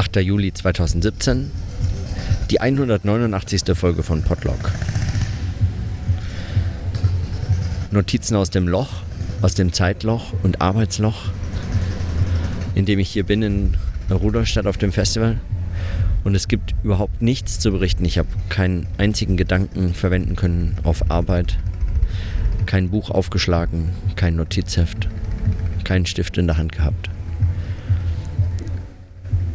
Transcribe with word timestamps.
8. 0.00 0.16
Juli 0.16 0.50
2017, 0.50 1.50
die 2.48 2.58
189. 2.58 3.76
Folge 3.76 4.02
von 4.02 4.22
Podlog. 4.22 4.72
Notizen 7.90 8.34
aus 8.34 8.48
dem 8.48 8.66
Loch, 8.66 9.02
aus 9.42 9.54
dem 9.56 9.74
Zeitloch 9.74 10.32
und 10.42 10.62
Arbeitsloch, 10.62 11.24
in 12.74 12.86
dem 12.86 12.98
ich 12.98 13.10
hier 13.10 13.24
bin 13.24 13.42
in 13.42 13.76
Rudolstadt 14.10 14.66
auf 14.66 14.78
dem 14.78 14.90
Festival. 14.90 15.38
Und 16.24 16.34
es 16.34 16.48
gibt 16.48 16.74
überhaupt 16.82 17.20
nichts 17.20 17.58
zu 17.58 17.70
berichten. 17.70 18.06
Ich 18.06 18.16
habe 18.16 18.28
keinen 18.48 18.86
einzigen 18.96 19.36
Gedanken 19.36 19.92
verwenden 19.92 20.34
können 20.34 20.78
auf 20.82 21.10
Arbeit, 21.10 21.58
kein 22.64 22.88
Buch 22.88 23.10
aufgeschlagen, 23.10 23.90
kein 24.16 24.36
Notizheft, 24.36 25.10
keinen 25.84 26.06
Stift 26.06 26.38
in 26.38 26.46
der 26.46 26.56
Hand 26.56 26.72
gehabt. 26.72 27.09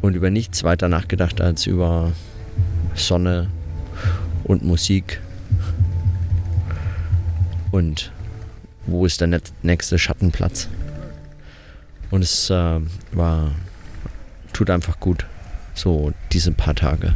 Und 0.00 0.14
über 0.14 0.30
nichts 0.30 0.62
weiter 0.64 0.88
nachgedacht 0.88 1.40
als 1.40 1.66
über 1.66 2.12
Sonne 2.94 3.48
und 4.44 4.64
Musik 4.64 5.20
und 7.72 8.10
wo 8.86 9.04
ist 9.04 9.20
der 9.20 9.40
nächste 9.62 9.98
Schattenplatz. 9.98 10.68
Und 12.10 12.22
es 12.22 12.48
äh, 12.50 12.80
war, 13.12 13.50
tut 14.52 14.70
einfach 14.70 15.00
gut, 15.00 15.26
so 15.74 16.12
diese 16.32 16.52
paar 16.52 16.74
Tage. 16.74 17.14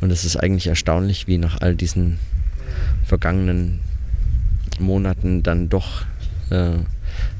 Und 0.00 0.10
es 0.10 0.24
ist 0.24 0.36
eigentlich 0.36 0.66
erstaunlich, 0.66 1.26
wie 1.26 1.38
nach 1.38 1.60
all 1.60 1.74
diesen 1.74 2.18
vergangenen 3.04 3.80
Monaten 4.78 5.42
dann 5.42 5.68
doch 5.68 6.04
äh, 6.50 6.78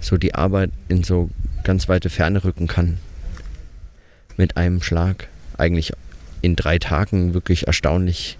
so 0.00 0.16
die 0.16 0.34
Arbeit 0.34 0.70
in 0.88 1.04
so 1.04 1.30
ganz 1.62 1.88
weite 1.88 2.08
Ferne 2.08 2.42
rücken 2.42 2.66
kann. 2.66 2.98
Mit 4.36 4.56
einem 4.56 4.82
Schlag. 4.82 5.28
Eigentlich 5.58 5.92
in 6.42 6.56
drei 6.56 6.78
Tagen 6.78 7.34
wirklich 7.34 7.66
erstaunlich, 7.66 8.38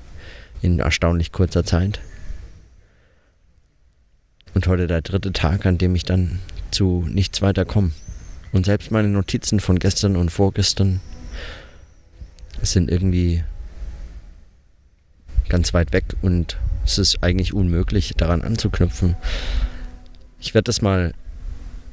in 0.63 0.79
erstaunlich 0.79 1.33
kurzer 1.33 1.65
Zeit. 1.65 2.01
Und 4.55 4.67
heute 4.67 4.87
der 4.87 5.03
dritte 5.03 5.33
Tag, 5.33 5.67
an 5.67 5.79
dem 5.79 5.95
ich 5.95 6.05
dann 6.05 6.41
zu 6.71 7.07
nichts 7.09 7.43
weiter 7.43 7.65
komme. 7.65 7.93
Und 8.53 8.67
selbst 8.67 8.91
meine 8.91 9.09
Notizen 9.09 9.61
von 9.61 9.79
gestern 9.79 10.17
und 10.17 10.31
vorgestern 10.31 11.01
sind 12.63 12.91
irgendwie 12.91 13.45
ganz 15.49 15.75
weit 15.75 15.93
weg 15.93 16.05
und 16.23 16.57
es 16.85 16.99
ist 16.99 17.23
eigentlich 17.23 17.53
unmöglich, 17.53 18.15
daran 18.17 18.43
anzuknüpfen. 18.43 19.17
Ich 20.41 20.55
werde 20.55 20.65
das 20.65 20.83
mal 20.83 21.13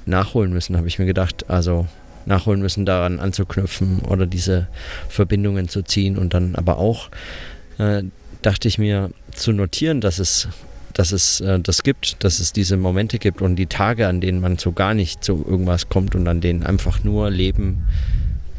nachholen 0.06 0.54
müssen, 0.54 0.78
habe 0.78 0.88
ich 0.88 1.00
mir 1.00 1.06
gedacht. 1.06 1.50
Also 1.50 1.88
nachholen 2.26 2.62
müssen, 2.62 2.86
daran 2.86 3.20
anzuknüpfen 3.20 4.00
oder 4.00 4.26
diese 4.26 4.68
Verbindungen 5.10 5.68
zu 5.68 5.84
ziehen 5.84 6.18
und 6.18 6.34
dann 6.34 6.56
aber 6.56 6.78
auch 6.78 7.10
äh, 7.78 8.04
dachte 8.42 8.68
ich 8.68 8.78
mir 8.78 9.10
zu 9.34 9.52
notieren, 9.52 10.02
dass 10.02 10.20
es 10.20 10.48
dass 10.94 11.12
es 11.12 11.42
äh, 11.42 11.60
das 11.60 11.84
gibt, 11.84 12.24
dass 12.24 12.40
es 12.40 12.54
diese 12.54 12.78
Momente 12.78 13.18
gibt 13.18 13.42
und 13.42 13.56
die 13.56 13.66
Tage, 13.66 14.08
an 14.08 14.22
denen 14.22 14.40
man 14.40 14.58
so 14.58 14.72
gar 14.72 14.94
nicht 14.94 15.24
zu 15.24 15.44
irgendwas 15.48 15.90
kommt 15.90 16.16
und 16.16 16.28
an 16.28 16.40
denen 16.40 16.64
einfach 16.64 17.04
nur 17.04 17.30
Leben 17.30 17.88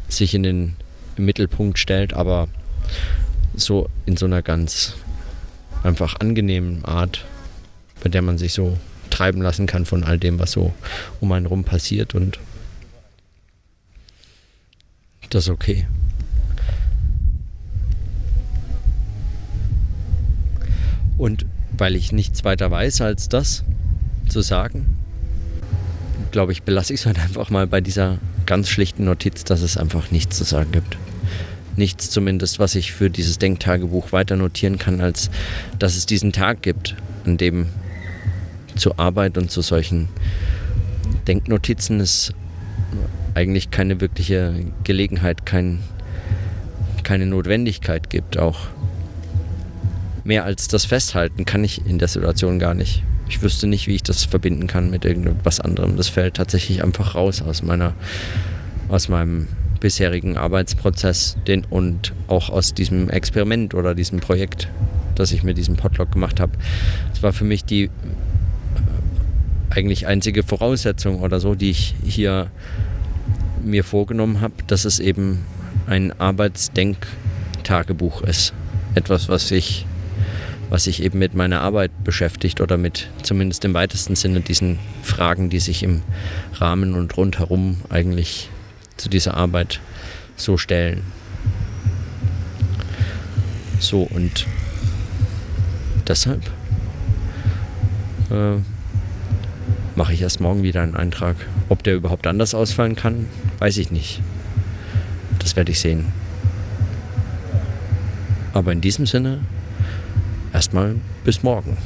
sich 0.09 0.35
in 0.35 0.43
den 0.43 0.75
Mittelpunkt 1.17 1.79
stellt, 1.79 2.13
aber 2.13 2.47
so 3.55 3.89
in 4.05 4.17
so 4.17 4.25
einer 4.25 4.41
ganz 4.41 4.93
einfach 5.83 6.19
angenehmen 6.19 6.83
Art, 6.83 7.25
bei 8.03 8.09
der 8.09 8.21
man 8.21 8.37
sich 8.37 8.53
so 8.53 8.77
treiben 9.09 9.41
lassen 9.41 9.65
kann 9.65 9.85
von 9.85 10.03
all 10.03 10.17
dem, 10.17 10.39
was 10.39 10.51
so 10.51 10.73
um 11.21 11.31
einen 11.31 11.45
rum 11.45 11.63
passiert 11.63 12.15
und 12.15 12.39
das 15.29 15.45
ist 15.45 15.49
okay. 15.49 15.85
Und 21.17 21.45
weil 21.77 21.95
ich 21.95 22.11
nichts 22.11 22.43
weiter 22.43 22.71
weiß 22.71 23.01
als 23.01 23.29
das 23.29 23.63
zu 24.27 24.41
sagen, 24.41 24.97
glaube 26.31 26.51
ich, 26.51 26.63
belasse 26.63 26.93
ich 26.93 27.01
es 27.01 27.05
halt 27.05 27.19
einfach 27.19 27.49
mal 27.49 27.67
bei 27.67 27.81
dieser 27.81 28.17
ganz 28.45 28.69
schlichten 28.69 29.05
Notiz, 29.05 29.43
dass 29.43 29.61
es 29.61 29.77
einfach 29.77 30.11
nichts 30.11 30.37
zu 30.37 30.43
sagen 30.43 30.71
gibt. 30.71 30.97
Nichts 31.77 32.09
zumindest, 32.09 32.59
was 32.59 32.75
ich 32.75 32.91
für 32.93 33.09
dieses 33.09 33.37
Denktagebuch 33.37 34.11
weiter 34.11 34.35
notieren 34.35 34.77
kann, 34.77 35.01
als 35.01 35.29
dass 35.79 35.95
es 35.95 36.05
diesen 36.05 36.31
Tag 36.31 36.61
gibt, 36.61 36.95
an 37.25 37.37
dem 37.37 37.67
zur 38.75 38.99
Arbeit 38.99 39.37
und 39.37 39.51
zu 39.51 39.61
solchen 39.61 40.09
Denknotizen 41.27 41.99
es 41.99 42.33
eigentlich 43.35 43.69
keine 43.69 44.01
wirkliche 44.01 44.55
Gelegenheit, 44.83 45.45
kein, 45.45 45.81
keine 47.03 47.27
Notwendigkeit 47.27 48.09
gibt 48.09 48.37
auch 48.37 48.67
mehr 50.25 50.43
als 50.43 50.67
das 50.67 50.85
Festhalten 50.85 51.45
kann 51.45 51.63
ich 51.63 51.85
in 51.85 51.99
der 51.99 52.07
Situation 52.07 52.59
gar 52.59 52.73
nicht. 52.73 53.03
Ich 53.29 53.41
wüsste 53.41 53.67
nicht, 53.67 53.87
wie 53.87 53.95
ich 53.95 54.03
das 54.03 54.25
verbinden 54.25 54.67
kann 54.67 54.89
mit 54.89 55.05
irgendwas 55.05 55.59
anderem. 55.59 55.97
Das 55.97 56.09
fällt 56.09 56.35
tatsächlich 56.35 56.83
einfach 56.83 57.15
raus 57.15 57.41
aus 57.41 57.61
meiner, 57.61 57.93
aus 58.89 59.07
meinem 59.07 59.47
bisherigen 59.79 60.37
Arbeitsprozess 60.37 61.37
den, 61.47 61.63
und 61.65 62.13
auch 62.27 62.49
aus 62.49 62.73
diesem 62.73 63.09
Experiment 63.09 63.73
oder 63.75 63.93
diesem 63.93 64.19
Projekt, 64.19 64.67
das 65.13 65.31
ich 65.31 65.43
mit 65.43 65.57
diesem 65.57 65.75
Podlog 65.75 66.11
gemacht 66.11 66.39
habe. 66.39 66.53
Es 67.13 67.21
war 67.21 67.33
für 67.33 67.43
mich 67.43 67.63
die 67.65 67.83
äh, 67.83 67.89
eigentlich 69.69 70.07
einzige 70.07 70.43
Voraussetzung 70.43 71.19
oder 71.19 71.39
so, 71.39 71.53
die 71.53 71.69
ich 71.69 71.95
hier 72.03 72.49
mir 73.65 73.83
vorgenommen 73.83 74.41
habe, 74.41 74.53
dass 74.67 74.85
es 74.85 74.99
eben 74.99 75.43
ein 75.87 76.19
Arbeitsdenktagebuch 76.19 78.21
ist. 78.21 78.53
Etwas, 78.95 79.29
was 79.29 79.51
ich 79.51 79.85
was 80.69 80.85
sich 80.85 81.03
eben 81.03 81.19
mit 81.19 81.35
meiner 81.35 81.61
Arbeit 81.61 81.91
beschäftigt 82.03 82.61
oder 82.61 82.77
mit 82.77 83.09
zumindest 83.21 83.65
im 83.65 83.73
weitesten 83.73 84.15
Sinne 84.15 84.41
diesen 84.41 84.79
Fragen, 85.03 85.49
die 85.49 85.59
sich 85.59 85.83
im 85.83 86.01
Rahmen 86.53 86.95
und 86.95 87.15
rundherum 87.17 87.77
eigentlich 87.89 88.49
zu 88.97 89.09
dieser 89.09 89.35
Arbeit 89.35 89.79
so 90.35 90.57
stellen. 90.57 91.03
So 93.79 94.01
und 94.01 94.47
deshalb 96.07 96.41
äh, 98.31 98.57
mache 99.95 100.13
ich 100.13 100.21
erst 100.21 100.41
morgen 100.41 100.63
wieder 100.63 100.81
einen 100.81 100.95
Eintrag. 100.95 101.35
Ob 101.69 101.83
der 101.83 101.95
überhaupt 101.95 102.27
anders 102.27 102.53
ausfallen 102.53 102.95
kann, 102.95 103.27
weiß 103.59 103.77
ich 103.77 103.91
nicht. 103.91 104.21
Das 105.39 105.55
werde 105.55 105.71
ich 105.71 105.79
sehen. 105.79 106.11
Aber 108.53 108.71
in 108.71 108.81
diesem 108.81 109.05
Sinne 109.05 109.39
erstmal 110.53 110.95
bis 111.23 111.43
morgen. 111.43 111.77